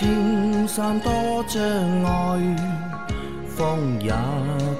[0.00, 1.12] 莫说青山多
[1.46, 1.62] 障
[2.04, 2.56] 碍，
[3.46, 4.10] 风也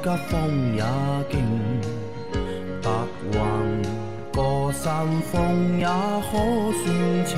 [0.03, 0.83] 急，风也
[1.31, 1.39] 劲，
[2.83, 2.91] 白
[3.33, 3.39] 云
[4.33, 6.33] 过山峰也可
[6.73, 7.37] 算情。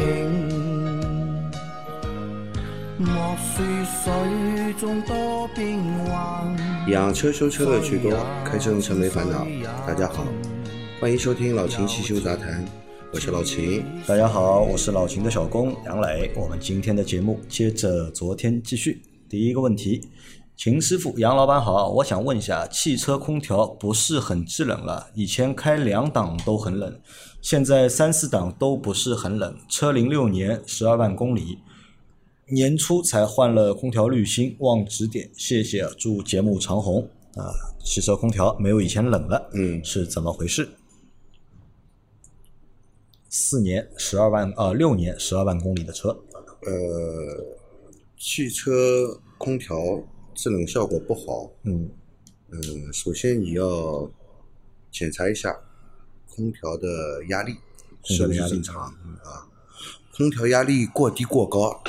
[2.98, 6.56] 莫说水中多变幻，
[6.86, 8.12] 养车修车乐趣多，
[8.44, 9.44] 开车用车没烦恼。
[9.86, 10.24] 大家好，
[11.00, 12.41] 欢迎收听老秦汽修杂谈，
[13.12, 13.84] 我是老秦。
[14.06, 16.32] 大家好，我是老秦的小工杨磊。
[16.34, 19.02] 我们今天的节目接着昨天继续。
[19.28, 20.08] 第一个问题，
[20.56, 25.08] 秦师傅、杨老板好，我想问一下，汽车空调不是很制冷了？
[25.14, 26.98] 以前开两档都很冷，
[27.42, 29.54] 现在三四档都不是很冷。
[29.68, 31.58] 车龄六年，十二万公里，
[32.48, 37.52] 年初才换了空调滤芯，望指点，谢谢，祝节目长红啊！
[37.84, 40.66] 汽车空调没有以前冷了，嗯是怎么回事？
[43.34, 46.10] 四年十二万呃，六年十二万公里的车，
[46.66, 47.56] 呃，
[48.18, 49.74] 汽车空调
[50.34, 51.88] 制冷效果不好，嗯
[52.50, 54.12] 嗯，首先你要
[54.90, 55.58] 检查一下
[56.28, 57.54] 空调的压力
[58.04, 59.48] 是不是正常啊？
[60.14, 61.82] 空调压力过低过高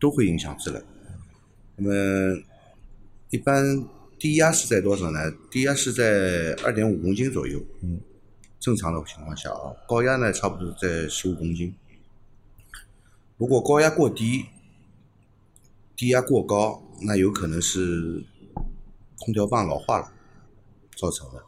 [0.00, 0.84] 都会影响制冷。
[1.76, 2.42] 那么
[3.30, 3.86] 一般
[4.18, 5.20] 低压是在多少呢？
[5.52, 7.62] 低压是在二点五公斤左右。
[7.82, 8.00] 嗯，
[8.60, 11.74] 正常的情况下啊，高压呢差不多在十五公斤。
[13.38, 14.44] 如果高压过低，
[15.96, 18.22] 低压过高，那有可能是
[19.18, 20.12] 空调棒老化了
[20.94, 21.42] 造成的，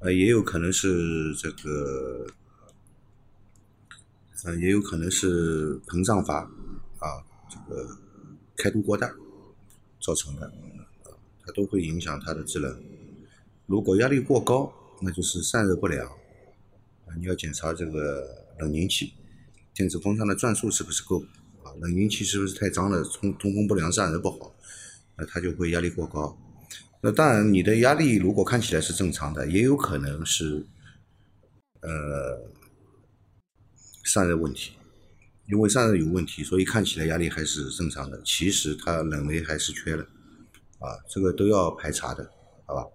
[0.00, 2.26] 呃，也有可能是这个，
[4.44, 6.40] 呃，也有可能是膨胀阀
[6.98, 7.96] 啊，这个
[8.56, 9.08] 开度过大
[10.00, 10.52] 造成的，
[11.46, 12.82] 它都会影响它的制冷。
[13.66, 16.10] 如果压力过高，那就是散热不良，
[17.16, 19.12] 你要检查这个冷凝器，
[19.74, 21.20] 电子风扇的转速是不是够
[21.62, 21.72] 啊？
[21.80, 24.54] 冷凝器是不是太脏了，通通风不良，散热不好，
[25.16, 26.36] 那它就会压力过高。
[27.00, 30.66] 那当然，你的压力如果看起来是正常的，也有可能是
[31.82, 32.40] 呃
[34.04, 34.72] 散热问题，
[35.48, 40.02] 因为散热有问题，所以看起来压力还是正常的，其实它冷媒还是缺了
[40.78, 42.30] 啊，这个都要排查的，
[42.64, 42.86] 好吧？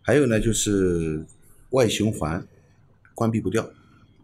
[0.00, 1.26] 还有呢，就是
[1.70, 2.46] 外循环
[3.14, 3.70] 关闭不掉，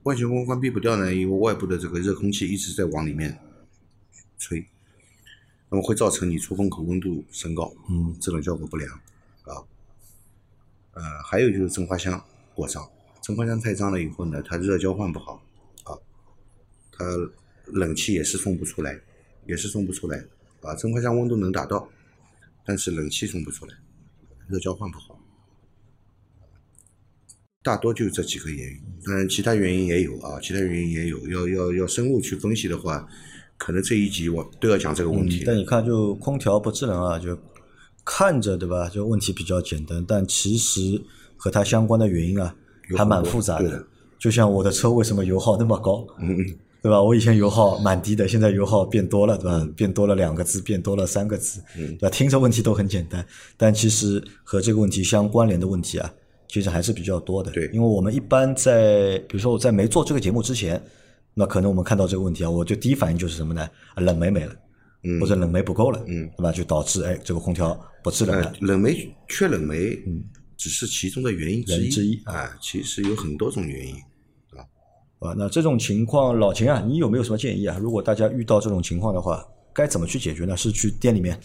[0.03, 3.39] 外循环关闭不掉呢，因为外部的这个热空气一直在往里面
[4.39, 4.67] 吹，
[5.69, 8.93] 那么会造成你出风口温度升高，嗯，制冷效果不良
[9.45, 9.63] 啊。
[10.93, 12.91] 呃，还有就是蒸发箱过脏，
[13.23, 15.41] 蒸发箱太脏了以后呢，它热交换不好
[15.85, 15.95] 啊，
[16.91, 17.05] 它
[17.67, 18.99] 冷气也是送不出来，
[19.47, 20.25] 也是送不出来
[20.63, 20.75] 啊。
[20.75, 21.89] 蒸发箱温度能达到，
[22.65, 23.75] 但是冷气送不出来，
[24.49, 25.20] 热交换不好。
[27.63, 31.19] 大多就是这几个原因，当然其他原因也有啊，其他原因也有。
[31.29, 33.07] 要要要深入去分析的话，
[33.59, 35.43] 可能这一集我都要讲这个问题。
[35.45, 37.39] 但你看，就空调不制冷啊，就
[38.03, 38.89] 看着对吧？
[38.89, 41.01] 就问题比较简单，但其实
[41.37, 42.55] 和它相关的原因啊，
[42.97, 43.87] 还蛮复杂的的。
[44.19, 47.03] 就像我的车为什么油耗那么高，嗯嗯，对吧？
[47.03, 49.69] 我以前油耗蛮低的，现在油耗变多了，对吧？
[49.77, 52.11] 变多了两个字，变多了三个字，嗯对吧？
[52.11, 53.27] 听着问题都很简单，
[53.59, 56.11] 但其实和这个问题相关联的问题啊，
[56.53, 57.51] 其实还是比较多的。
[57.53, 60.83] 对因为我们一般在，比如说我在没做这个节目之前，
[61.33, 63.63] 那可能我们看到这个问题啊，我就第一反应就是什么呢？
[63.95, 64.55] 啊冷媒没了，
[65.05, 66.51] 嗯或者冷媒不够了，嗯，对吧？
[66.51, 68.67] 就导致哎这个空调不制冷了呃，。
[68.67, 70.25] 冷媒缺冷媒，嗯，
[70.57, 73.95] 只是其中的原因之一之一啊，其实有很多种原因。
[75.21, 77.79] 啊，那这种情况，老秦啊，你有没有什么建议啊？
[77.79, 80.57] 如果大家遇到这种情况的话，该怎么去解决呢？
[80.57, 81.39] 是去店里面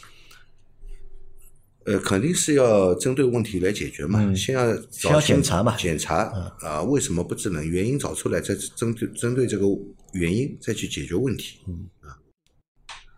[1.86, 6.16] 呃，肯定是要针对问题来解决嘛，嗯先要先要检查嘛检查
[6.62, 7.66] 啊，为什么不制冷？
[7.68, 9.66] 原因找出来，再针对针对这个
[10.14, 11.60] 原因再去解决问题。
[11.68, 12.18] 嗯啊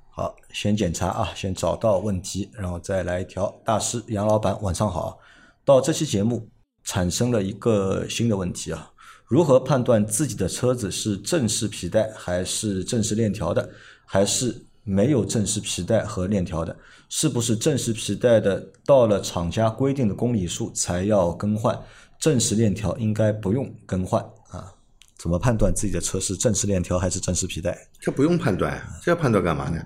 [0.09, 3.53] 好，先检查啊，先找到问题，然后再来调。
[3.63, 5.19] 大师杨老板，晚上好。
[5.63, 6.49] 到这期节目
[6.83, 8.91] 产生了一个新的问题啊，
[9.27, 13.69] 如何判断自己的车子是正式皮带还是正式链条的，
[14.05, 16.75] 还是没有正时皮带和链条的？
[17.09, 21.77] 是不是正时皮带的到了厂家规定的公里数才要更换，
[22.19, 24.73] 正时链条应该不用更换啊？
[25.17, 27.77] 怎么判断自己的车是正时链条还是正时皮带？
[27.99, 29.81] 这不用判断，这要判断干嘛呢？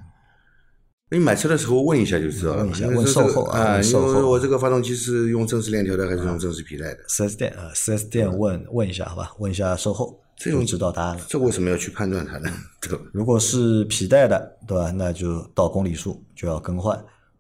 [1.10, 2.64] 你买车的时候问一下就知道了。
[2.64, 7.00] 问一下问售后啊售后为我这个发动机是用正时链条的还是用正时皮带的？
[7.08, 11.26] 四 S 店啊，四 S 店问问一下好吧，问一下售后，这种就知道答案了。
[11.30, 12.50] 这为什么要去判断它呢？
[12.82, 13.02] 这个？
[13.14, 14.92] 如果是皮带的，对吧？
[14.92, 16.98] 那就到公里数就要更换；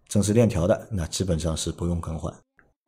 [0.07, 2.33] 正式链条的，那基本上是不用更换。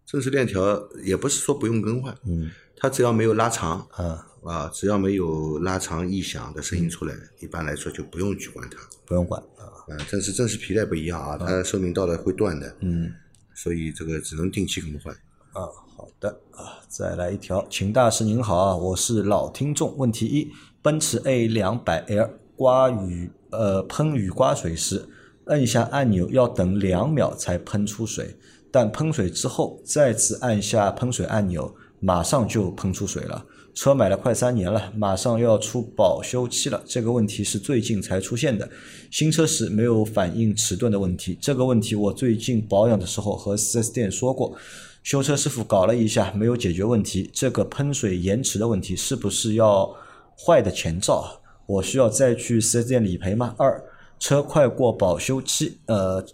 [0.06, 8.78] 正式链条也不是说不用更换，嗯它只要没有拉长，啊，啊，只要没有拉长异响的声音出来，一般来说就不用去管它。
[9.06, 9.64] 不用管啊。
[9.88, 13.12] 啊，但是正时皮带不一样啊，它寿命到了会断的，嗯
[13.56, 15.14] 所以这个只能定期更换。
[15.54, 19.96] 啊，好的啊，再来一条，秦大师您好啊，我是老听众。
[19.98, 20.50] 问题一：
[20.82, 25.08] 奔驰 A 两百 L 刮雨呃喷雨刮水时，
[25.46, 28.36] 按下按钮要等两秒才喷出水，
[28.72, 33.46] 但喷水之后再次按下喷水按钮，马上就喷出水了。
[33.76, 36.82] 车买了快三年了，马上要出保修期了。
[36.86, 38.68] 这个问题是最近才出现的，
[39.12, 41.38] 新车时没有反应迟钝的问题。
[41.40, 44.56] 这个问题我最近保养的时候和 4S 店说过，
[45.04, 47.30] 修车师傅搞了一下，没有解决问题。
[47.34, 49.94] 这个喷水延迟的问题是不是要
[50.38, 51.42] 坏的前兆？
[51.66, 53.54] 我需要再去 4S 店理赔吗？
[53.58, 53.84] 二，
[54.18, 56.26] 车快过保修期，呃，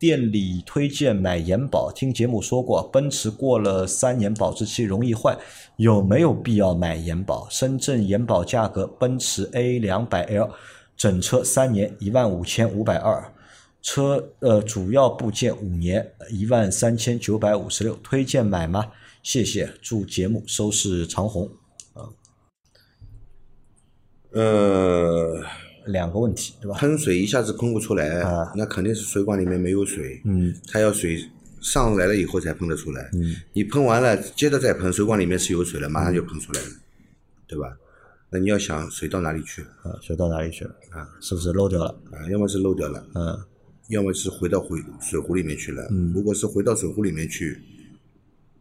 [0.00, 5.38] 店里推荐买延保，听节目说过，奔驰过了三年保质期容易坏，
[5.76, 7.48] 有没有必要买延保？
[7.48, 10.50] 深圳延保价格，奔驰 A 两百 L，
[10.96, 13.32] 整车三年一万五千五百二，
[13.90, 18.92] 车呃主要部件五年一万三千九百五十六，推荐买吗？
[19.22, 21.50] 谢谢，祝节目收视长虹。
[21.94, 22.04] 啊。
[24.32, 25.42] 呃，
[25.86, 26.76] 两个问题对吧？
[26.76, 31.18] 喷水一下子喷不出来，啊那肯定是水管里面没有水，嗯它要水
[31.62, 33.08] 上来了以后才喷得出来。
[33.14, 36.68] 嗯你喷完了，接着再喷，水管里面是有水了，马上就喷出来了，
[37.46, 37.74] 对吧？
[38.28, 40.74] 那你要想水到哪里去啊，水到哪里去了？
[40.90, 41.08] 啊？
[41.22, 41.98] 是不是漏掉了？
[42.12, 43.38] 啊，要么是漏掉了，嗯
[43.88, 45.88] 要么是回到回水壶里面去了。
[45.90, 47.60] 嗯如果是回到水壶里面去，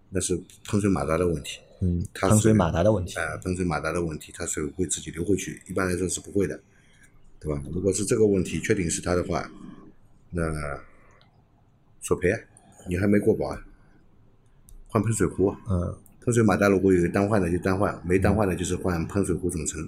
[0.10, 1.60] 那是喷水马达的问题。
[1.82, 3.20] 嗯，它喷水水马达的问题。
[3.20, 6.60] 啊，喷水马达的问题，它水会自己流回去，一般来说是不会的，
[7.40, 7.62] 对吧？
[7.72, 9.48] 如果是这个问题确定是它的话，
[10.32, 10.42] 那
[12.02, 12.40] 索赔啊，
[12.90, 13.62] 你还没过保啊，
[14.88, 19.88] 换喷水壶啊，嗯，喷水马达如果有单换的就单换，没单换的就是换喷水壶总成，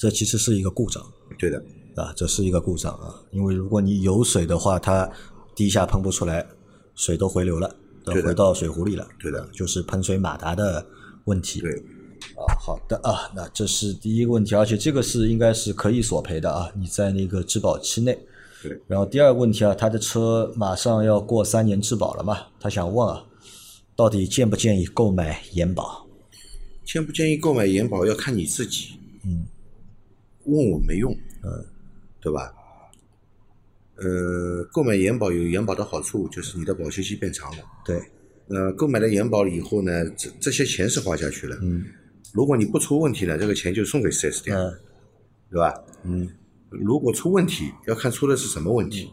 [0.00, 1.04] 这其实是一个故障
[1.38, 1.62] 对的，
[1.94, 5.06] 啊，这是一个故障啊，因为如果你有水的话，它
[5.54, 6.46] 第一下喷不出来，
[6.94, 10.86] 水都回流了，都回到水壶里了，对的，就是喷水马达的
[11.26, 11.60] 问题。
[11.60, 11.70] 对，
[12.34, 18.18] 啊，好的啊，那这是第一个问题，而且这个是应该是可以索赔的啊，你在那个质保期内。
[18.62, 18.80] 对。
[18.86, 23.22] 然后第二个问题啊，他的车马上要过三年质保了嘛，他想问啊，
[23.94, 26.06] 到底建不建议购买延保？
[26.86, 28.94] 建不建议购买延保要看你自己，
[29.26, 29.44] 嗯，
[30.44, 31.64] 问我没用，嗯，
[32.20, 32.52] 对吧？
[33.96, 37.58] 呃，购买延保有延保的好处，就是你的保修期变长了。
[37.84, 38.00] 对，
[38.48, 41.56] 呃，购买了延保了以后呢，这这些钱是花下去了。
[41.62, 41.84] 嗯
[42.32, 44.72] 如果你不出问题呢，这个钱就送给 4S 店，嗯
[45.50, 45.74] 对吧？
[46.04, 46.28] 嗯
[46.70, 49.10] 如果出问题，要看出的是什么问题。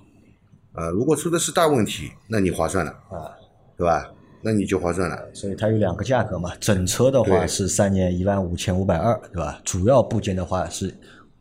[0.74, 3.34] 啊、如果出的是大问题，那你划算了，啊，
[3.76, 4.14] 对吧？
[4.44, 5.18] 那你就划算了。
[5.34, 9.60] 所以它有两个价格嘛，整车的话是三年一万五千五百二，对吧？
[9.66, 10.96] 主要部件的话是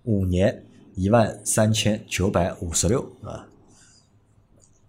[0.06, 0.64] 五年
[0.94, 3.46] 一万三千九百五十六，啊，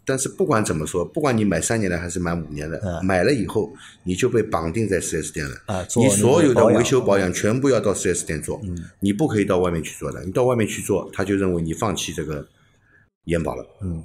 [0.06, 3.74] 但是不管怎么说，不管你买三年的还是买五年的，嗯买了以后
[4.04, 5.56] 你就被绑定在 4S 店了。
[5.66, 8.62] 啊你所有的维修保养全部要到 4S 店做，
[9.02, 10.24] 你不可以到外面去做的。
[10.24, 12.48] 你到外面去做，他就认为你放弃这个
[13.26, 14.04] 延保了，嗯。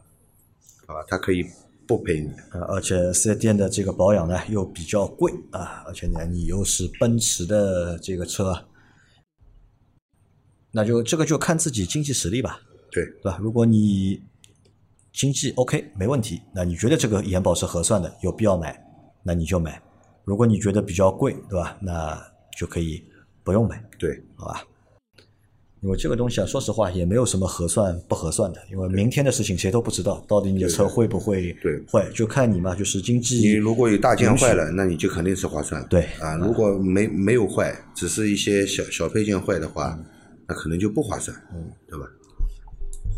[0.84, 1.04] 好吧？
[1.06, 1.46] 他可以
[1.86, 2.28] 不赔你。
[2.50, 8.66] 啊，而且 4S 店的这个保养呢又比较贵啊，而且呢你又是奔驰的这个车啊，
[10.72, 12.58] 那就这个就看自己经济实力吧，
[12.90, 13.38] 对，对吧？
[13.40, 14.20] 如果你
[15.12, 18.82] 经济 OK 没问题，那你觉得这个延保是合算的，有必要买，
[19.22, 19.72] 那你就买；
[20.24, 21.76] 如果你觉得比较贵，对吧？
[21.80, 22.18] 那
[22.58, 23.04] 就可以
[23.44, 24.64] 不用买，对，好吧？
[25.82, 33.40] 因为这个东西啊，说实话也没有什么合算不合算的，因为明天的事情谁都不知道，到底你的车会不会对坏，就看你嘛，就是经济。
[33.40, 35.84] 你如果有大件坏了，那你就肯定是划算。
[35.88, 39.98] 对啊，如果没没有坏，只是一些小小配件坏的话，
[40.46, 42.06] 那可能就不划算，嗯，对吧？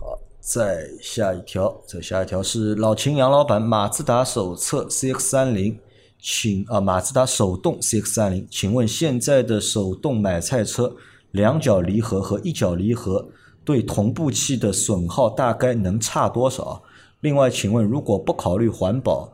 [0.00, 5.78] 好再下一条，再下一条是老秦杨老板马自达手册 CX 三零，
[6.18, 10.94] 请啊马自达手动 CX 三零，请问现在的手动买菜车
[11.30, 13.26] 两脚离合和一脚离合
[13.64, 16.82] 对同步器的损耗大概能差多少？
[17.20, 19.32] 另外，请问如果不考虑环保，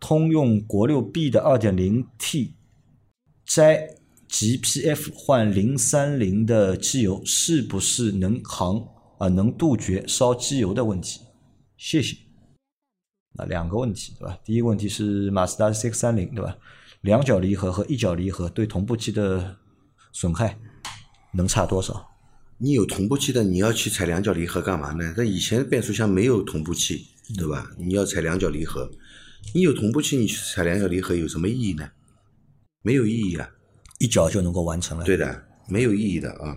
[0.00, 2.54] 通用国六 B 的二点零 T
[3.46, 3.88] 摘
[4.30, 8.80] GPF 换零三零的机油，是不是能扛
[9.18, 11.20] 啊、能杜绝烧机油的问题？
[11.76, 12.16] 谢谢。
[13.32, 14.38] 那两个问题对吧？
[14.44, 16.56] 第一个问题是马自达 CX 三零对吧？
[17.02, 19.56] 两脚离合和一脚离合对同步器的
[20.12, 20.58] 损害
[21.32, 22.08] 能差多少？
[22.58, 25.12] 你有同步器的，你要去踩两脚离合干嘛呢？
[25.16, 27.06] 那以前变速箱没有同步器，
[27.36, 27.70] 对吧？
[27.78, 28.90] 你要踩两脚离合，
[29.54, 31.90] 你有同步器，你去踩两脚离合有什么意义呢？
[32.82, 33.50] 没有意义啊。
[34.00, 35.04] 一脚就能够完成了。
[35.04, 36.56] 对的，没有意义的啊。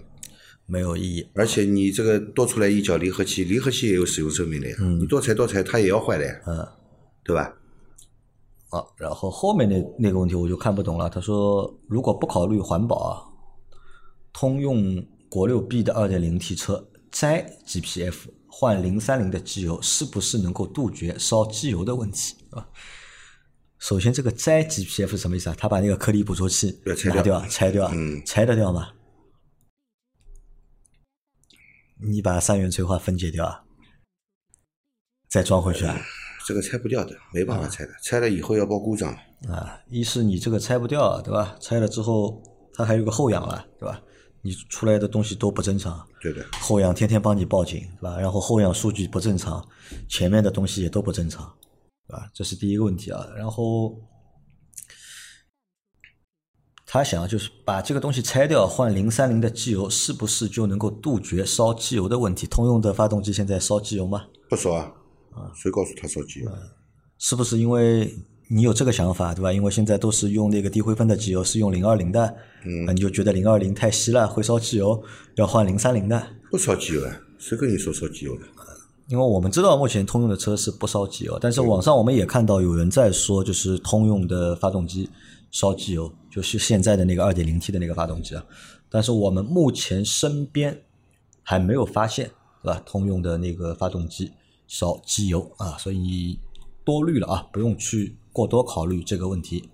[0.65, 1.27] 没有意义。
[1.35, 6.65] 而且你这个多出来一脚离合器，离合器也有使用寿命的呀，你多踩多踩它也要坏的呀，嗯，
[7.21, 7.53] 对吧？
[8.69, 11.09] 啊，然后后面那那个问题我就看不懂了。
[11.09, 13.11] 他说，如果不考虑环保啊，
[14.31, 18.15] 通用国六 B 的二点零 T 车摘 GPF
[18.47, 22.65] 换零三零的机油，是不是能够杜绝烧机油的问题啊？
[23.83, 25.55] 首先，这个摘 GPF 是什么意思啊？
[25.59, 28.93] 他把那个颗粒捕捉器要拆拿掉掉，拆掉，嗯拆得掉吗？
[32.01, 33.65] 你把三元催化分解掉啊，
[35.29, 35.99] 再装回去啊？
[36.47, 39.13] 这个拆不掉的，没嗯办法拆的，拆了以后要报故障。
[39.49, 41.57] 啊，一是你这个拆不掉，对吧？
[41.59, 42.41] 拆了之后，
[42.75, 44.01] 它还有个后仰了，对吧？
[44.41, 48.17] 你出来的东西都不正常，对的，后仰天天帮你报警，对吧？
[48.17, 49.67] 然后后仰数据不正常，
[50.07, 51.53] 前面的东西也都不正常，
[52.07, 52.29] 对吧？
[52.33, 53.25] 这是第一个问题啊。
[53.35, 53.97] 然后
[56.85, 62.45] 他想就是把这个东西拆掉，换零三零的机油，是不是就能够杜绝烧机油的问题？
[62.45, 64.25] 通用的发动机现在烧机油吗？
[64.49, 64.91] 不烧啊，
[65.55, 66.51] 谁告诉他烧机油？
[67.17, 68.13] 是不是因为
[68.49, 69.51] 你有这个想法，对吧？
[69.51, 75.03] 因为现在都是用那个低灰分的机油，是用零二零的，嗯，你就觉得零二零太稀了，会烧机油，
[75.35, 76.27] 要换零三零的。
[76.51, 78.45] 不烧机油啊，谁跟你说烧机油的？
[79.13, 85.07] 因为我们知道目前通用的车是不烧机油，但是网上我们也看到有人在说，就是通用的发动机
[85.51, 88.43] 烧机油，就是现在的那个二点零 T 的那个发动机啊。
[88.89, 90.81] 但是我们目前身边
[91.43, 92.25] 还没有发现，
[92.63, 92.81] 是吧？
[92.83, 94.31] 通用的那个发动机
[94.67, 96.39] 烧机油啊，所以你
[96.83, 99.69] 多虑了啊，不用去过多考虑这个问题。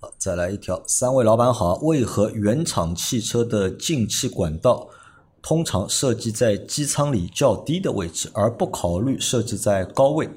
[0.00, 4.88] 好，再来一条，三位老板好，为何原厂汽车的进气管道
[5.40, 10.28] 通常设计在机舱里较低的位置，而不考虑设置在高位，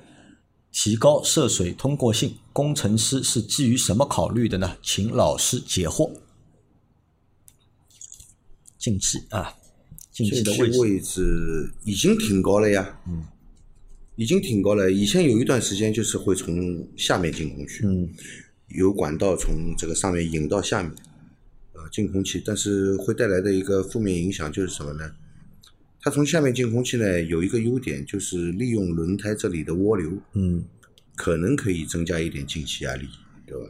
[0.72, 2.36] 提高涉水通过性？
[2.54, 4.78] 工程师是基于什么考虑的呢？
[4.84, 6.12] 请老师解惑。
[8.78, 9.56] 进气啊，
[10.12, 13.24] 进气的位置，已经挺高了呀，嗯，
[14.16, 14.92] 已经挺高了。
[14.92, 18.10] 以前有一段时间就是会从下面进空气，嗯，
[18.70, 21.11] 有管道从这个上面引到下面，啊，
[21.92, 25.12] 进空气，但是会带来的一个负面影响就是什么呢？
[26.02, 30.64] 它从下面进空气呢，有一个优点就是利用轮胎这里的涡流，嗯
[31.16, 33.08] 可能可以增加一点进气压力，
[33.46, 33.70] 对吧？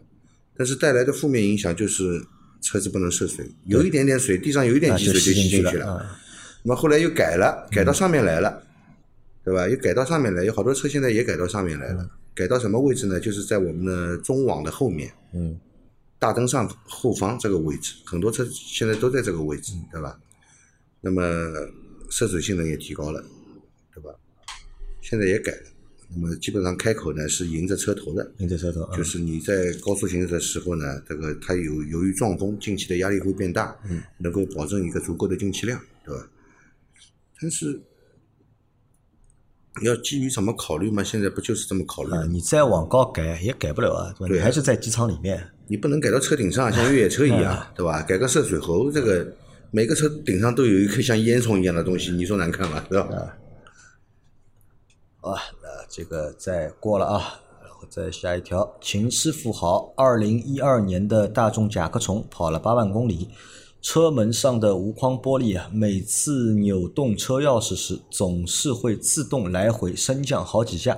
[0.56, 2.24] 但是带来的负面影响就是
[2.62, 6.20] 车子不能涉水，有一点点水，地上有一点啊积水就吸进去了啊，
[6.64, 8.64] 那么后来又改了，改到上面来了，
[9.44, 9.68] 对吧？
[9.68, 12.10] 又改到上面来，有好多车现在也改到上面来了。
[12.34, 13.20] 改到什么位置呢？
[13.20, 15.60] 就是在我们的中网的后面，嗯
[16.22, 20.20] 大灯上后方这个位置，很多车现在都在这个位置，对吧？
[21.02, 21.24] 那么
[22.12, 23.26] 涉水性能也提高了，
[23.92, 24.12] 对吧？
[25.02, 25.64] 现在也改了，
[26.10, 36.30] 那么基本上开口呢是迎着车头的，迎着车头，啊就是你在高速行驶的时候呢，这个它有由于撞风，进气的压力会变大，嗯，能够保证一个足够的进气量，对吧？
[37.42, 37.82] 但是
[39.84, 41.02] 要基于什么考虑嘛？
[41.02, 44.28] 现在不就是这么考虑啊，你再往高改也改不了啊，对吧？
[44.28, 48.02] 对你还是在机舱里面，你不能改到车顶上，像越野车一样，对吧？
[48.04, 49.26] 改个涉水喉，这个
[49.72, 52.84] 每个车顶上都有一颗像烟囱一样的东西，你说难看吗？
[52.90, 53.08] 对吧？
[55.22, 63.30] 啊，那这个再过了啊，然后再下一条，秦师傅好，二零一二年的大众甲壳虫跑了八万公里，
[63.82, 70.98] 车门上的无框玻璃啊，每次扭动车钥匙时，总是会自动来回升降好几下，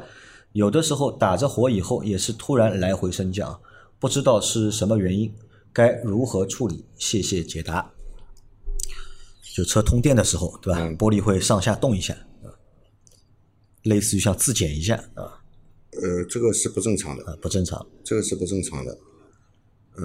[0.52, 3.58] 有的时候打着火以后也是突然来回升降，
[4.00, 5.34] 不知道是什么原因，
[5.72, 6.86] 该如何处理？
[6.98, 7.90] 谢谢解答。
[9.56, 10.82] 就车通电的时候，对吧？
[10.82, 12.14] 嗯玻璃会上下动一下，
[12.44, 12.52] 啊
[13.84, 15.40] 类似于像自检一下啊，
[15.92, 17.86] 呃，这个是不正常的，啊不正常。
[18.04, 18.98] 这个是不正常的。
[19.96, 20.04] 呃，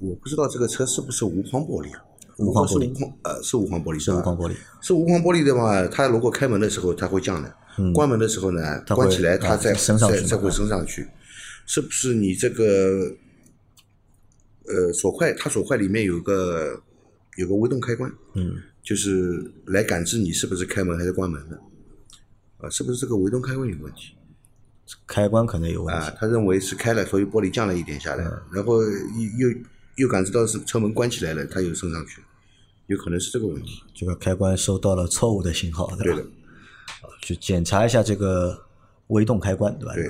[0.00, 2.04] 我不知道这个车是不是无框玻璃啊？
[2.38, 7.52] 无框是无框呃是无框玻璃，是无框玻璃，是无框玻璃的话，它如果开门的时候它会降的，
[7.92, 11.08] 关门的时候呢，它关起来啊它再升上去再再会升上去。
[11.66, 13.12] 是不是你这个
[14.66, 16.80] 呃锁块，它锁块里面有个
[17.36, 21.60] 有个微动开关，嗯，就是来感知你是不是开门还是关门的，
[22.58, 24.14] 啊，是不是这个微动开关有问题？
[25.06, 26.06] 开关可能有问题。
[26.06, 29.58] 啊，他认为是开了，所以玻璃降了一点下来，嗯然后又又
[29.98, 32.22] 又又感知到是车门关起来了，它又升上去，
[32.86, 33.82] 有可能是这个问题。
[33.94, 36.14] 这个开关收到了错误的信号，对吧？
[36.14, 36.26] 对的，
[37.20, 38.66] 去检查一下这个
[39.08, 39.94] 微动开关，对吧？
[39.94, 40.08] 对。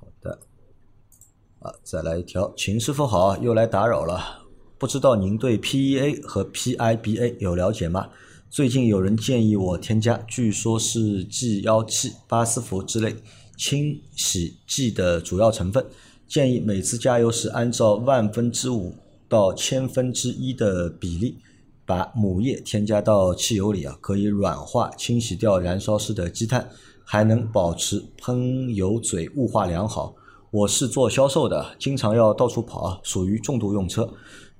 [0.00, 0.38] 好的。
[1.60, 4.46] 啊，再来一条，秦师傅好，又来打扰了。
[4.78, 8.08] 不知道您对 PEA 和 PIBA 有了解吗？
[8.48, 13.16] 最近有人建议我添加，据说是 G 幺七、巴斯福之类
[13.56, 15.84] 清洗剂的主要成分，
[16.26, 18.94] 建议每次加油时按照万分之五
[19.28, 21.36] 到千分之一的比例，
[21.84, 26.68] 把母液添加到汽油里啊，可以软化、清洗掉燃烧室的积碳，
[27.04, 30.14] 还能保持喷油嘴雾化良好。
[30.50, 34.08] 我是做销售的，经常要到处跑啊，属于重度用车，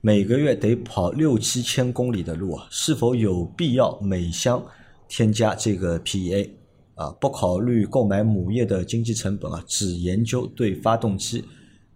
[0.02, 4.62] 每个月得跑六七千公里的路啊，是否有必要每箱
[5.08, 6.50] 添加这个 PEA？
[6.94, 11.44] 啊，不考虑购买母液的经济成本啊，只研究对发动机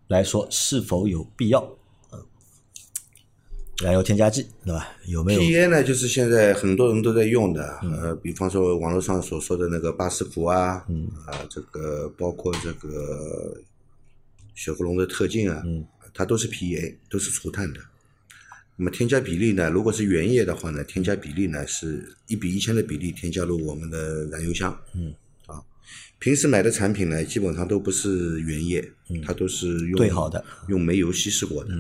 [0.09, 1.69] 来说是否有必要。
[3.83, 4.89] 嗯，燃油添加剂对吧？
[5.07, 13.61] 有没有？PEA 呢，就是现在很多人都在用的，呃，比方说网络上所说的那个巴斯福啊，嗯，啊，这个包括这个
[14.55, 15.85] 雪佛龙的特进啊，嗯，
[16.15, 17.81] 它都是 PEA，都是除碳的。
[18.77, 25.13] 那么添加比例呢，如果是原液的话呢，添加比例呢是一比一千的比例添加入我们的燃油箱，嗯，
[25.47, 25.61] 啊，
[26.19, 29.21] 平时买的产品呢，基本上都不是原液，嗯。
[29.25, 31.75] 它都是用兑好的，用煤油稀释过的，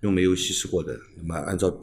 [0.00, 0.98] 用煤油稀释过的。
[1.16, 1.78] 那么按照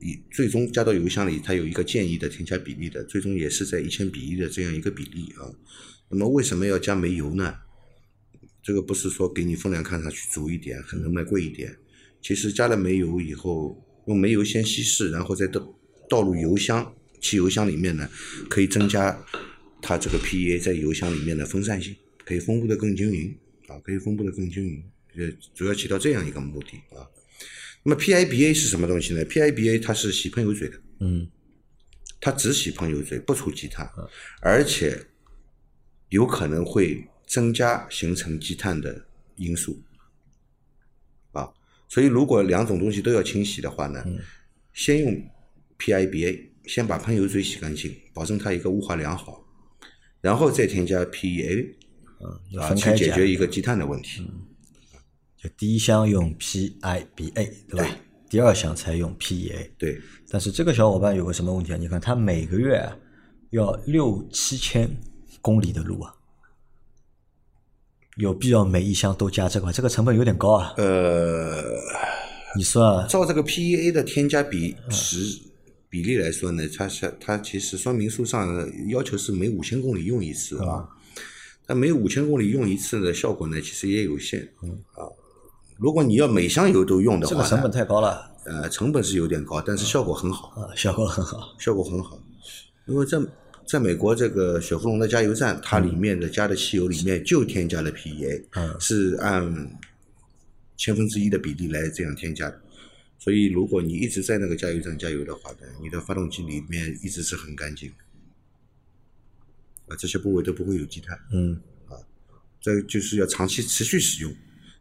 [0.00, 5.50] 以最终加到油箱里，它有一个建议的添加比例的，最终也是在一千比一的这样一个比例啊。
[6.08, 7.54] 那么为什么要加煤油呢？
[8.62, 11.76] 这个不是说给你分量看上去足一点，可能卖贵一点。
[12.20, 15.74] 其实加了煤油以后，用煤油先稀释，然后再倒
[16.08, 18.08] 倒入油箱、汽油箱里面呢，
[18.48, 19.24] 可以增加
[19.80, 24.84] 它这个 PEA 在油箱里面的分散性，可以分布的更均匀啊，可以分布的更均匀，
[25.16, 27.06] 呃，主要起到这样一个目的啊。
[27.84, 31.28] 那么 PIBA 是什么东西呢？PIBA 它是洗喷油嘴的，嗯，
[32.20, 33.90] 它只洗喷油嘴，不除积碳，
[34.40, 35.04] 而且
[36.10, 39.82] 有可能会增加形成积碳的因素
[41.32, 41.52] 啊。
[41.88, 44.04] 所以如果两种东西都要清洗的话呢，
[44.72, 45.30] 先用
[45.78, 49.44] PIBA，先把喷油嘴洗干净，保证它一个雾化良好，
[50.20, 51.74] 然后再添加 PEA
[52.52, 54.24] 要啊，去解决一个积碳的问题。
[55.42, 57.96] 就第一箱用 PIBA 对吧？
[58.30, 59.68] 第二箱才用 PEA。
[59.76, 60.00] 对，
[60.30, 61.76] 但是这个小伙伴有个什么问题啊？
[61.76, 62.96] 你看他每个月啊
[63.50, 64.88] 要六七千
[65.40, 66.14] 公里的路啊，
[68.16, 69.72] 有必要每一箱都加这个？
[69.72, 70.72] 这个成本有点高啊。
[70.76, 71.62] 呃，
[72.56, 75.40] 你算照这个 PEA 的添加比值
[75.90, 78.48] 比例来说呢，它是它其实说明书上
[78.88, 80.88] 要求是每五千公里用一次啊，
[81.66, 85.04] 但每五千公里用一次的效果呢，其实也有限，嗯啊，
[85.82, 88.30] 如果你要每箱油都用的话，这个成本太高了。
[88.44, 91.56] 呃，成本是有点高，但是效果很好，啊，效果很好。
[91.58, 92.22] 效果很好，
[92.86, 93.18] 因为在
[93.66, 98.80] 在美国这个雪佛龙的加油站，它里面的加的汽油里面就添加了 PEA，、嗯。
[98.80, 99.78] 是按
[100.76, 102.48] 千分之一的比例来这样添加。
[102.48, 102.60] 的。
[103.18, 107.90] 所以，如果你一直在那个加油站加油的话呢，你的发动机里面一直是很干净，
[109.88, 111.18] 啊，这些部位都不会有积碳。
[111.32, 111.60] 嗯。
[111.88, 111.98] 啊
[112.60, 114.32] 这就是要长期持续使用，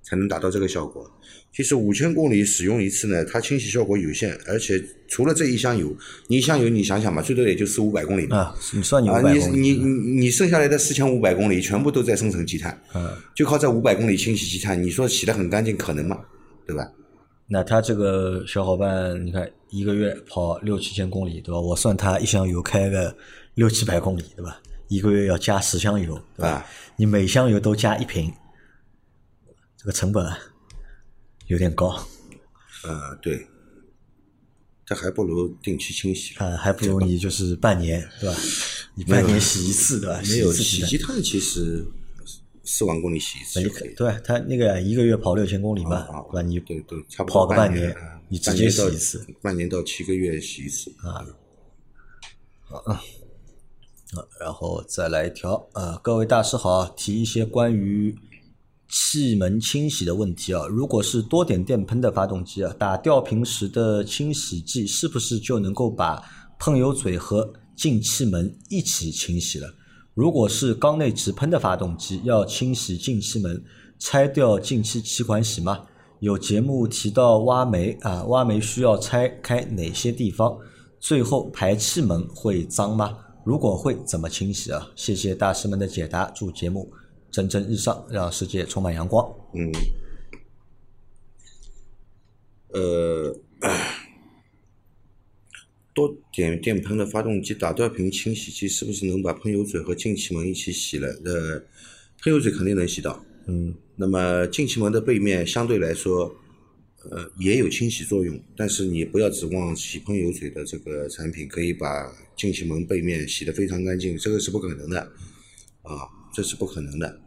[0.01, 1.09] 才能达到这个效果。
[1.53, 5.93] 其实五千公里使用一次呢，它清洗效果有限，而且除了这一箱油，
[6.27, 8.37] 你一箱油你想想嘛，最多也就四五百公里嘛。
[8.37, 16.17] 啊，你算你五啊，百公里，你你你你剩下来的四千五百公里全部都在生成积碳，嗯，就靠这五百公里清洗积碳，你说洗得很干净可能吗？
[16.65, 16.89] 对吧？
[17.47, 21.59] 那他这个小伙伴，你看一个月跑六七千公里，对吧？
[21.59, 23.13] 我算他一箱油开个
[23.55, 24.61] 六七百公里，对吧？
[24.87, 26.49] 一个月要加十箱油，对吧？
[26.49, 28.31] 啊你每箱油都加一瓶，
[29.81, 30.37] 这个成本啊
[31.47, 31.87] 有点高，
[32.83, 33.47] 呃，对，
[34.85, 36.35] 这还不如定期清洗。
[36.35, 38.37] 啊，还不如你就是半年，对吧？
[38.93, 40.21] 你半年洗一次，对吧？
[40.29, 41.83] 没有洗一次洗积碳，其实
[42.63, 43.95] 四万公里洗一次就可以。
[43.95, 44.21] 对吧？
[44.23, 46.41] 他那个一个月跑六千公里嘛，啊对吧？
[46.43, 51.25] 你对对，差不多跑个半年啊，你直接洗一次，半年到七个月洗一次啊。
[52.85, 53.01] 啊，
[54.39, 58.15] 然后再来一条啊，各位大师好，提一些关于
[58.91, 60.67] 气门清洗的问题啊。
[60.67, 66.21] 如果是多点电喷的发动机啊，打吊瓶时的清洗剂是不是就能够把
[66.60, 69.73] 喷油嘴和进气门一起清洗了？
[70.13, 73.63] 如果是缸内直喷的发动机，要清洗进气门，
[73.97, 75.80] 拆掉进气气管洗吗？
[76.19, 80.56] 有节目提到挖煤啊，挖煤需要拆开哪些地方？
[80.99, 83.17] 最后排气门会脏吗？
[83.43, 84.88] 如果会，怎么清洗啊？
[84.95, 86.91] 谢谢大师们的解答，祝节目
[87.31, 89.33] 蒸蒸日上，让世界充满阳光。
[89.53, 89.71] 嗯，
[92.69, 93.39] 呃，
[95.93, 101.07] 多点电喷的发动机打吊瓶清洗剂是不是能把喷油嘴和进气门一起洗了？
[101.25, 101.59] 呃，
[102.21, 106.33] 喷油嘴肯定能洗到，嗯那么进气门的背面相对来说，
[107.09, 114.99] 呃，也有清洗作用，但是你不要指望洗喷油嘴的这个产品可以把进气门背面洗得非常干净，这个是不可能的，
[115.83, 117.19] 啊，这是不可能的。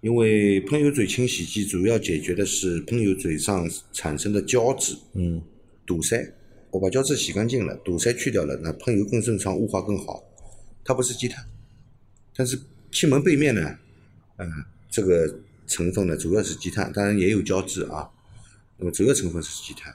[0.00, 5.42] 因为喷油嘴清洗剂主要解决的是喷油嘴上产生的胶质嗯
[5.84, 6.34] 堵塞。
[6.70, 10.22] 我把胶质洗干净了，堵塞去掉了，那喷油更顺畅，雾化更好。
[10.84, 11.42] 它不是积碳，
[12.36, 12.60] 但是
[12.92, 13.78] 气门背面呢，
[14.36, 14.46] 嗯，
[14.90, 18.08] 这个成分呢主要是积碳，当然也有胶质啊。
[18.76, 19.94] 那么主要成分是积碳，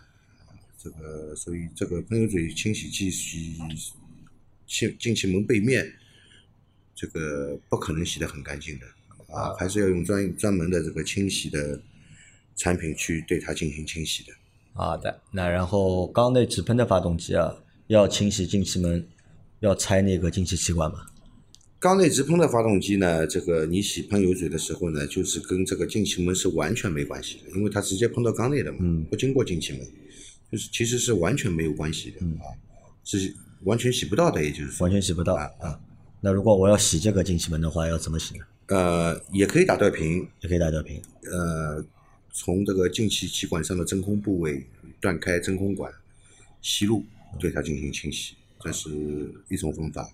[0.77, 3.55] 这个所以这个喷油嘴清洗剂洗
[4.65, 5.93] 气进气门背面，
[6.95, 8.85] 这个不可能洗得很干净的
[9.35, 11.81] 啊，还是要用专专门的这个清洗的
[12.55, 14.33] 产品去对它进行清洗的。
[14.73, 17.55] 好的，那然后缸内直喷的发动机啊，
[17.87, 19.07] 要清洗进气门，
[19.59, 21.07] 要拆那个进气气管吗？
[21.79, 28.79] 缸内直喷的发动机呢，这个你洗喷油嘴的时候呢，就是跟这个进气门是完全没关系的，因为它直接喷到缸内的嘛，
[29.09, 29.81] 不经过进气门，
[30.51, 32.55] 就是其实是完全没有关系的、啊，
[33.03, 35.79] 是完全洗不到的，也就是说完全洗不到啊啊。
[36.25, 38.45] 那如果我要洗这个进气门的话，要怎么洗呢？
[38.67, 41.01] 呃，也可以打吊瓶，也可以打吊瓶。
[41.29, 41.83] 呃，
[42.31, 44.65] 从这个进气气管上的真空部位
[45.01, 45.91] 断开真空管，
[46.61, 47.03] 吸入
[47.37, 48.89] 对它进行清洗，这是
[49.49, 50.09] 一种方法。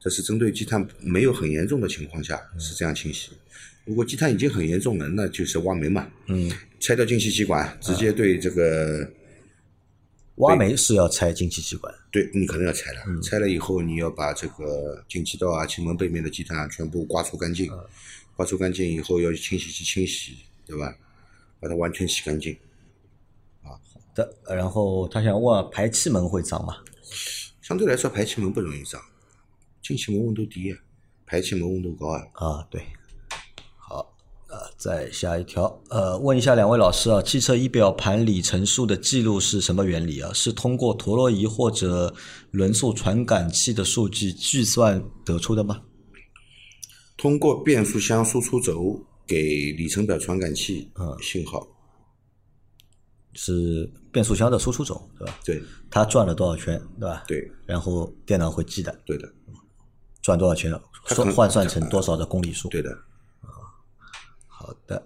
[0.00, 3.30] 这是针对积碳没有很严重的情况下是这样清洗。
[3.84, 9.08] 如果积碳已经很严重了，那就是挖煤嘛，嗯，拆掉进气气管，直接对这个
[10.38, 11.94] 挖煤是要拆进气气管。
[12.10, 17.70] 对你可能要拆了，拆了以后你要把这个进气道啊、气门背面的积碳啊全部刮除干净，
[18.36, 20.96] 刮除干净以后要清洗机清洗，对吧？
[21.60, 22.52] 把它完全洗干净。
[23.62, 26.76] 啊，好的，然后他想问排气门会脏吗？
[27.60, 29.00] 相对来说，排气门不容易脏，
[29.82, 30.78] 进气门温度低啊，
[31.26, 32.26] 排气门温度高啊。
[32.34, 32.82] 啊，对。
[34.76, 40.30] 再下一条，呃，问一下两位老师啊，汽车仪表盘里程数的记录是什么原理啊？
[40.32, 42.14] 是通过陀螺仪或者
[42.50, 45.82] 轮速传感器的数据计算得出的吗？
[47.16, 51.66] 通过变速箱输出轴给里程表传感器嗯信号，
[53.34, 55.38] 是变速箱的输出轴，对吧？
[55.44, 57.24] 对它转了多少圈，对吧？。
[57.26, 59.28] 对然后电脑会记的，对的
[60.22, 60.72] 转多少圈，
[61.06, 62.68] 算换算成多少的公里数。
[62.68, 62.96] 对的。
[64.68, 65.02] 好的，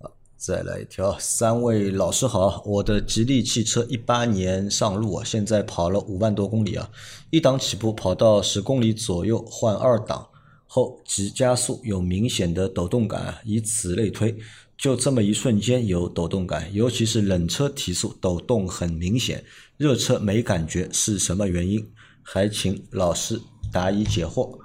[0.00, 1.16] 好，再来一条。
[1.20, 6.90] 三位老师好，我的吉利汽车一八年上路啊，现在跑了五万多公里啊，
[7.30, 10.26] 一档起步跑到十公里左右换二档
[10.66, 14.36] 后急加速有明显的抖动感，以此类推，
[14.76, 19.44] 就这么一瞬间有抖动感，尤其是冷车提速抖动很明显，
[19.76, 21.88] 热车没感觉是什么原因？
[22.24, 23.40] 还请老师
[23.72, 24.58] 答疑解惑。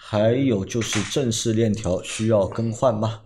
[0.00, 3.20] 还有就是正式链条需要更换吗？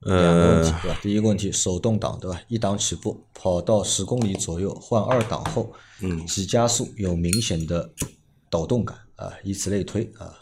[0.00, 0.98] 两个问题对吧？
[1.02, 2.40] 第一个问题，手动挡对吧？
[2.48, 7.90] 一档起步跑到十公里左右，换二档后，嗯急加速有明显的
[8.48, 10.32] 抖动感啊，以此类推啊，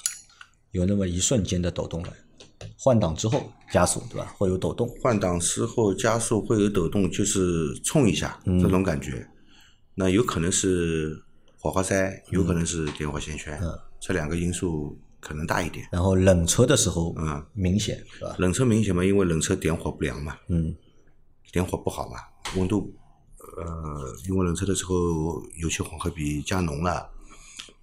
[0.72, 2.12] 有那么一瞬间的抖动感。
[2.78, 4.34] 换挡之后加速对吧？
[4.38, 4.88] 会有抖动。
[5.02, 9.26] 换挡之后加速会有抖动，就是冲一下、这种感觉。
[9.94, 11.18] 那有可能是
[11.58, 13.58] 火花塞，有可能是点火线圈，
[13.98, 15.88] 这两个因素可能大一点。
[15.90, 18.36] 然后冷车的时候，嗯，明显是吧？
[18.38, 20.72] 冷车明显嘛，因为冷车点火不良嘛，嗯，
[21.50, 22.18] 点火不好嘛，
[22.56, 22.94] 温度，
[23.58, 27.10] 呃，因为冷车的时候油气混合比加浓了，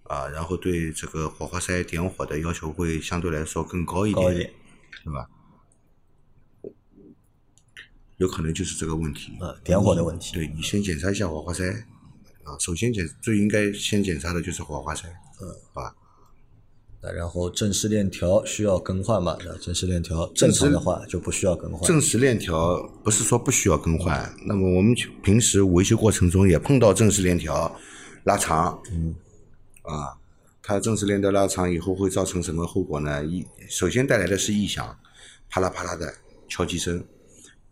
[0.03, 4.53] 啊，然后对这个火花塞点火的要求会相对来说更高一点，高一点。
[5.03, 5.27] 对吧？
[8.17, 10.33] 有可能就是这个问题，呃，点火的问题。
[10.33, 11.69] 对你先检查一下火花塞，
[12.45, 15.09] 啊，首先检最应该先检查的就是火花塞，
[15.41, 15.93] 嗯，好吧？
[17.03, 19.37] 那然后正式链条需要更换嘛？
[19.43, 21.81] 那正式链条正常的话就不需要更换。
[21.85, 27.77] 正时链条不是说不需要更换，那么我们平时维修过程中也碰到正时链条
[28.23, 29.13] 拉长，嗯，
[29.81, 30.15] 啊，
[30.61, 33.25] 它正时链条拉长以后会造成什么后果呢？
[33.25, 34.97] 一首先带来的是异响，
[35.49, 36.13] 啪啦啪啦的
[36.47, 37.03] 敲击声。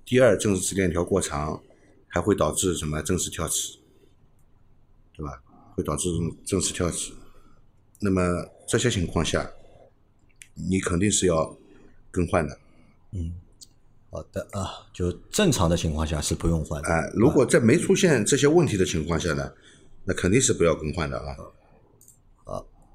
[0.04, 1.62] 第二，正时链条过长，
[2.10, 3.78] 还会导致什么正时跳齿，
[5.16, 5.42] 对吧？
[5.74, 6.10] 会导致
[6.44, 7.14] 正时跳齿。
[8.02, 8.22] 那么
[8.68, 9.50] 这些情况下，
[10.56, 11.56] 你肯定是要
[12.10, 12.58] 更换的。
[13.14, 13.34] 嗯
[14.10, 16.90] 好的啊，就正常的情况下是不用换的。
[16.90, 19.50] 哎，如果在没出现这些问题的情况下呢，
[20.04, 21.36] 那肯定是不要更换的啊。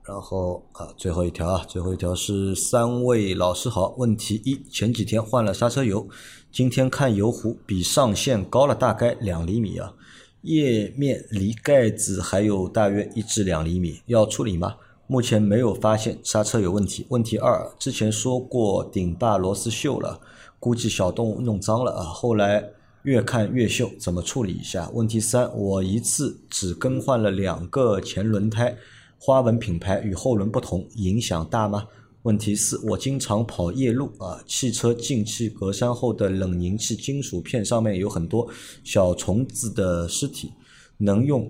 [0.05, 3.95] 然后啊，最后一条啊，最后一条是三位老师好。
[3.99, 6.09] 问题一：前几天换了刹车油，
[6.53, 9.95] 今天看油壶比上限高了大概两厘米啊，
[10.43, 14.77] 液面离盖子还有大约一至两厘米，要处理吗？
[15.09, 17.07] 目前没有发现刹车有问题。
[17.11, 20.21] 问题二：之前说过顶把螺丝锈了，
[20.59, 22.71] 估计小动物弄脏了啊，后来
[23.05, 24.91] 越看越锈，怎么处理一下？
[24.93, 28.77] 问题三：我一次只更换了两个前轮胎。
[29.19, 31.87] 花纹品牌与后轮不同，影响大吗？
[32.23, 38.49] 问题四，我经常跑夜路啊，汽车进气格栅后的冷凝器金属片上面有很多
[38.83, 40.53] 小虫子的尸体，
[40.99, 41.49] 能用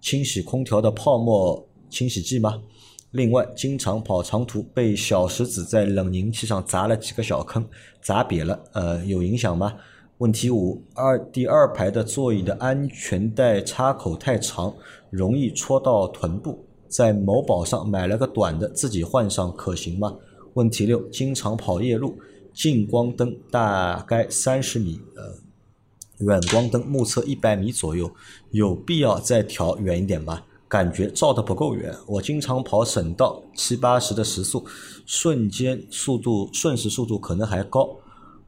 [0.00, 2.60] 清洗空调的泡沫清洗剂吗？
[3.16, 7.66] 另外，经常跑长途，被小石子在冷凝器上砸了几个小坑，
[8.02, 9.72] 砸瘪了，呃，有影响吗？
[10.18, 14.74] 问题五，二第二排的座椅的安全带插口太长，
[15.08, 16.62] 容易戳到臀部。
[16.88, 20.14] 在某宝上买了个短的，自己换上可行吗？
[20.52, 22.18] 问题六，经常跑夜路，
[22.52, 28.10] 近光灯大概三十米，呃，远光灯目测一百米左右，
[28.50, 30.42] 有必要再调远一点吗？
[30.68, 31.94] 感觉照的不够远。
[32.06, 34.64] 我经常跑省道，七八十的时速，
[35.04, 37.96] 瞬间速度瞬时速度可能还高。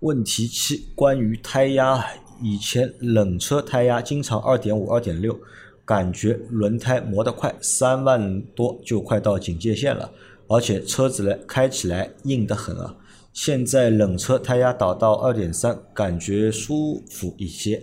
[0.00, 2.04] 问题七，关于胎压，
[2.42, 5.38] 以前冷车胎压经常二点五、二点六。
[5.85, 10.12] 感觉轮胎磨得快，三万多就快到警戒线了，
[10.46, 12.94] 而且车子呢开起来硬得很啊。
[13.33, 17.83] 现在冷车胎压打到二点三，感觉舒服一些，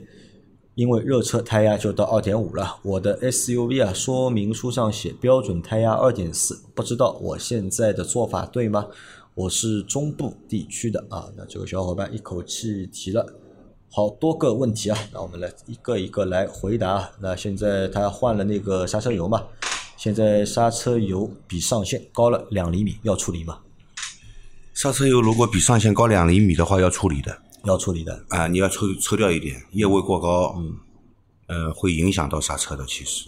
[0.76, 2.78] 因为热车胎压就到二点五了。
[2.84, 8.88] 我的 SUV 啊，说明书上写标准胎压二点四，不知道我现在的做法对吗？
[9.34, 13.26] 我是中部地区的啊，那这个小伙伴一口气提了。
[13.90, 17.10] 好多个问题啊，那我们来一个一个来回答。
[17.22, 19.42] 那现在他换了那个刹车油嘛？
[19.96, 23.60] 现在刹车油比上限高了两厘米，要处理吗？
[24.74, 27.38] 刹车油如果比上限高两厘米的话，要处理的。
[27.66, 30.74] 要处理的啊，你要抽抽掉一点，液位过高，嗯，
[31.48, 33.28] 呃，会影响到刹车的，其实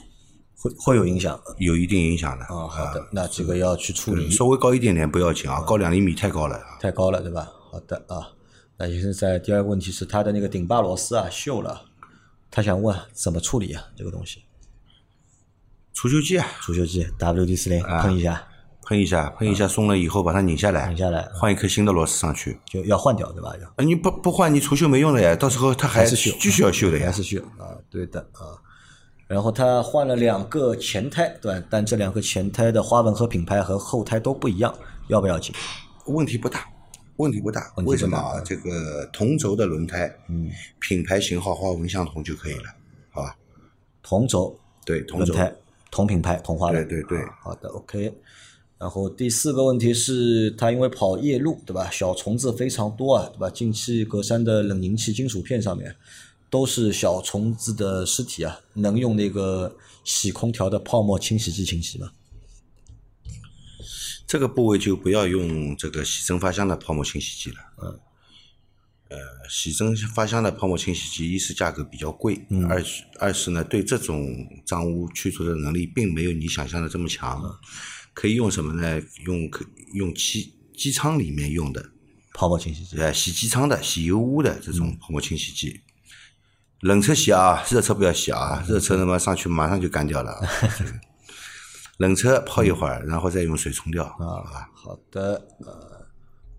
[0.55, 2.45] 会会有影响，有一定影响的。
[2.45, 4.29] 啊，好的，那这个要去处理。
[4.29, 6.59] 稍微高一点点不要紧啊，高两厘米太高了。
[6.79, 7.47] 太高了，对吧？
[7.71, 8.33] 好的啊。
[8.77, 11.85] 那现在第二个问题是它的那个顶把螺丝啊锈了，
[12.51, 14.43] 他想问怎么处理啊这个东西？
[15.93, 18.47] 除锈剂啊，除锈剂，WD 四零喷一下，
[18.87, 23.53] 喷一下，喷一下松了以后把它拧下来，拧下来，换一颗新的螺丝上去，就要换掉对吧？
[23.61, 28.55] 要，啊你不不换你除锈没用的呀，到时候它还是锈，继续要锈的呀，还是锈啊，对的啊。
[29.27, 31.67] 然后他换了两个前胎，对吧？
[31.69, 34.73] 但这两个前胎的花纹和品牌和后胎都不一样，
[35.09, 35.53] 要不要紧？
[36.05, 36.65] 问题不大。
[37.17, 38.39] 问题不大，为什么啊？
[38.45, 42.65] 这个同轴的轮胎，嗯，品牌型号花纹相同就可以了，
[43.09, 43.35] 好吧？
[44.01, 45.35] 同轴对，同轴
[45.91, 48.13] 同品牌同花纹，对对对，好的，OK。
[48.79, 51.89] 然后第四个问题是，它因为跑夜路，对吧？
[51.89, 53.49] 小虫子非常多啊，对吧？
[53.49, 55.95] 进气格栅的冷凝器金属片上面
[56.49, 62.11] 都是小虫子的尸体啊，能用那个洗空调的泡沫清洗剂清洗吗？
[64.27, 67.57] 这个部位就不要用这个洗蒸发箱的泡沫清洗剂了。
[67.81, 67.99] 嗯。
[69.09, 69.17] 呃，
[69.49, 74.35] 洗蒸发箱的泡沫清洗剂，一是价格比较贵，二是二是呢，对这种
[74.65, 77.41] 脏污去除的能力并没有你想象的这么强。
[78.17, 78.99] 可以用什么呢？
[79.25, 81.91] 用可用机机舱里面用的
[82.33, 82.97] 泡沫清洗剂。
[82.97, 85.81] 呃，洗机舱的、洗油污的这种泡沫清洗剂。
[86.79, 90.33] 冷车洗啊，热车不要洗啊，热车他妈上去马上就干掉了。
[91.99, 94.67] 冷车泡一会儿，然后再用水冲掉啊。
[94.73, 96.07] 好的，呃，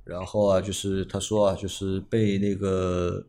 [0.04, 3.26] 然后啊，就是他说啊，就是被那个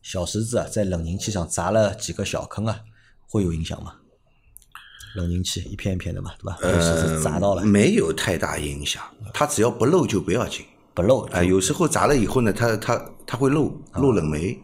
[0.00, 2.80] 小石子啊，在冷凝器上砸了几个小坑啊，
[3.28, 3.96] 会有影响吗？
[5.16, 6.58] 冷凝器一片一片的嘛，对吧？
[6.62, 9.02] 呃，砸到了，没有太大影响，
[9.34, 11.42] 它只要不漏就不要紧，不漏啊。
[11.42, 14.56] 有时候砸了以后呢，它它它会漏漏冷媒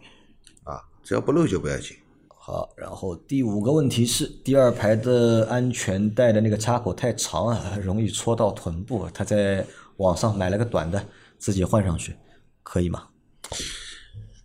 [0.64, 1.96] 啊，只要不漏就不要紧。
[2.28, 9.08] 好，然后第五个问题是，第二排的安全带的那个插口太长啊，容易戳到臀部。
[9.12, 11.04] 他在网上买了个短的，
[11.38, 12.14] 自己换上去，
[12.62, 13.08] 可以吗？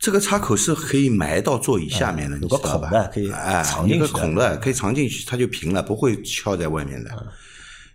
[0.01, 3.29] 这个插口是可以埋到座椅下面的，有个孔的，可以
[3.63, 3.95] 藏进去。
[3.95, 7.11] 一个孔的可以藏进去，它就平了，不会翘在外面的。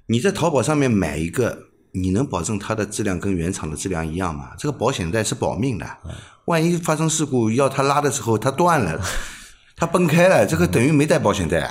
[0.07, 1.59] 你在淘宝上面买一个，
[1.91, 4.53] 你能保证它的质量跟原厂的质量一样吗？
[4.57, 5.87] 这个保险带是保命的，
[6.45, 9.01] 万一发生事故要它拉的时候它断了。
[9.75, 11.69] 它崩开了，这个等于没带保险带，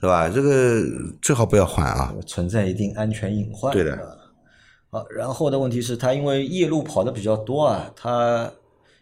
[0.00, 0.28] 是吧？
[0.28, 0.82] 这个
[1.20, 3.72] 最好不要换啊，存在一定安全隐患。
[3.74, 4.18] 对的。
[4.90, 8.50] 好，然后的问题是，它因为夜路跑的比较多啊，他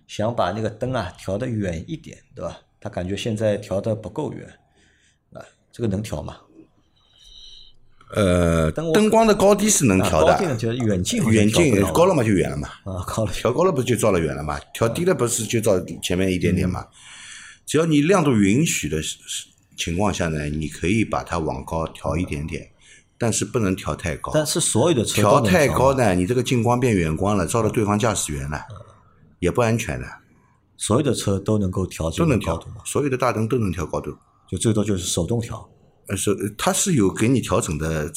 [0.09, 2.59] 想把那个灯啊调的远一点，对吧？
[2.81, 4.49] 他感觉现在调的不够远，
[5.33, 6.38] 啊，这个能调吗？
[8.14, 14.59] 呃，灯光的高低是能调的，远近远近高了嘛就远了嘛，啊，高了调高了不就照了远了嘛？
[14.73, 16.87] 调低了不是就照前面一点点嘛？
[17.66, 18.97] 只要你亮度允许的
[19.77, 22.71] 情况下呢，你可以把它往高调一点点，
[23.18, 24.33] 但是不能调太高。
[24.33, 28.64] 但是所有的车调太高呢，你这个近光变远光了，照到对方驾驶员了，
[29.38, 30.07] 也不安全的。
[30.77, 34.16] 所有的车都能够调都能调，所有的大灯都能调高度，
[34.48, 35.68] 就最多就是手动调。
[36.07, 38.11] 呃，是它是有给你调整的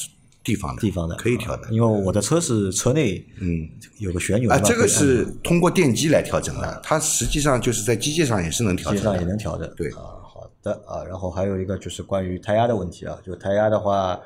[0.44, 1.70] 地方的，地方的可以调的啊。
[1.70, 9.24] 因为我的车是车内嗯，有个旋钮啊，这个是通过电机来调整的，它实际上就是在机械上也是能调机上也。
[9.24, 9.66] 能调的。
[9.76, 14.18] 对啊，好的啊，然后还有一个就是关于胎压的问题啊，就胎压的话，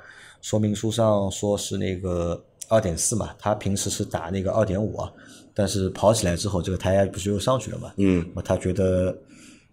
[0.42, 5.11] 说明书上说是那个二点四嘛，它平时是打那个二点五啊，
[5.59, 7.90] 但是跑起来之后，这个胎压不是又上去了嘛？
[7.97, 9.16] 嗯，那他觉得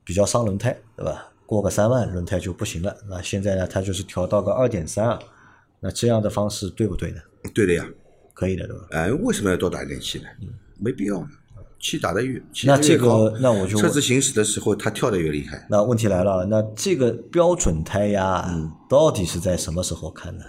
[0.05, 1.27] 比较伤轮胎，对吧？
[1.45, 2.95] 过个三万轮胎就不行了。
[3.09, 5.19] 那现在呢，他就是调到个二点三啊，
[5.81, 7.19] 那这样的方式对不对呢？
[7.53, 7.85] 对的呀。
[8.33, 8.83] 可以的，对吧？
[8.91, 10.25] 哎，为什么要多打一点气呢？
[10.79, 11.27] 没必要，
[11.79, 15.67] 气打得越气那这个那我就车子行驶的时候，它跳得越厉害。
[15.69, 20.45] 那问题来了，那这个标准胎压嗯到底是在什么时候看呢？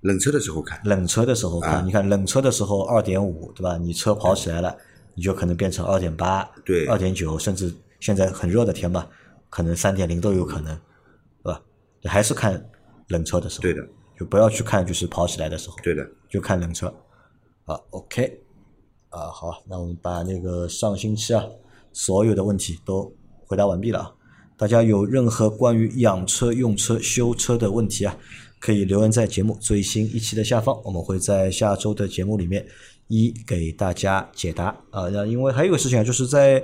[0.00, 3.76] 冷车的时候看，冷车的时候啊看，你看冷车的时候二点五，对吧？
[3.76, 4.76] 你车跑起来了，
[5.14, 9.06] 你就可能变成二点八，对二点九，甚至现在很热的天嘛，
[9.48, 10.78] 可能三点零都有可能，
[11.42, 11.62] 对吧？
[12.02, 12.68] 你还是看
[13.08, 13.82] 冷车的时候，对的，
[14.18, 16.06] 就不要去看就是跑起来的时候，对的。
[16.28, 16.92] 就看冷车。
[17.64, 18.40] 啊，OK，
[19.08, 21.42] 啊，好，那我们把那个上星期啊
[21.92, 23.12] 所有的问题都
[23.44, 24.12] 回答完毕了啊。
[24.56, 28.16] 大家有任何关于养车、用车、修车的问题啊，
[28.58, 32.66] 可以留言在节目最新一期的下方，我们会在下周的节目里面
[33.08, 35.08] 一给大家解答啊。
[35.10, 36.62] 那因为还有个事情啊，就是在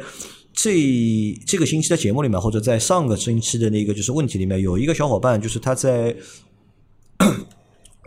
[0.53, 6.17] 这这个星期的节目里面，或者在上个星期的那个就是问题里面，有一个小伙伴就是他在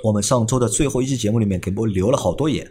[0.03, 2.69] 我们上周的最后一期节目里面给我留了好多言，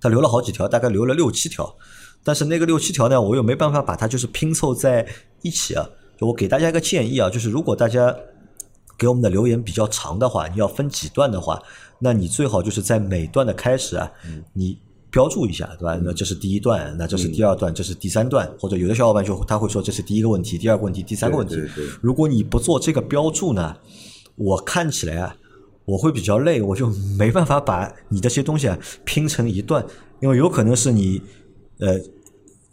[0.00, 1.76] 他留了好几条，大概留了六七条，
[2.24, 5.06] 但是那个六七条呢，我又没办法把它就是拼凑在
[5.42, 5.88] 一起啊。
[6.20, 8.16] 我给大家一个建议啊，就是如果大家
[8.98, 11.62] 给我们的留言比较长的话，你要分几段的话，
[11.98, 14.10] 那你最好就是在每段的开始啊，
[14.52, 14.78] 你
[15.10, 15.98] 标注一下，对吧？
[16.02, 21.56] 那这是第一段，那这是第二段，这是第三段，或者有的小伙伴就他会说这是第一个问题，第二个问题，第三个问题。
[22.02, 23.76] 如果你不做这个标注呢，
[24.34, 25.36] 我看起来啊，
[25.86, 29.84] 我会比较累，我就没办法把你这些东西啊拼成一段，
[30.20, 31.22] 因为有可能是你
[31.78, 31.98] 呃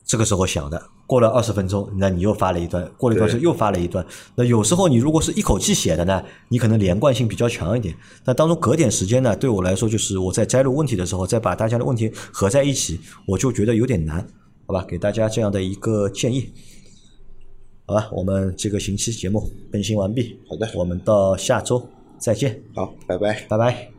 [0.06, 4.06] 这个时候想的，过了二十分钟，那你又发了一段，过了一段时间又发了一段。
[4.36, 7.94] 那有时候你如果是一口气写的呢，你可能连贯性比较强一点。
[8.26, 14.26] 那当中隔点时间呢，对我来说就是我在摘录问题的时候，再把大家的问题合在一起，我就觉得有点难，
[14.66, 14.86] 好吧？
[14.88, 16.52] 给大家这样的一个建议。
[17.86, 20.40] 好吧，我们这个星期节目更新完毕。
[20.50, 21.86] 好的我们到下周
[22.18, 23.46] 再见，好，拜拜。
[23.50, 23.93] 拜拜。